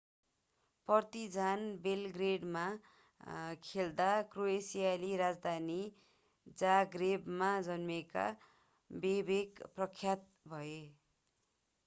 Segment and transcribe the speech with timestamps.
[0.87, 2.61] Partizan बेलग्रेडमा
[3.65, 5.77] खेल्दा क्रोएसियाली राजधानी
[6.57, 8.23] जाग्रेबमा जन्मेका
[8.89, 10.25] बोबेक प्रख्यात
[10.47, 10.73] भए